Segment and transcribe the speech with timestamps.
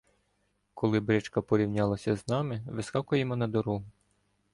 [0.73, 3.83] Коли бричка порівнялася з нами, вискакуємо на дорогу.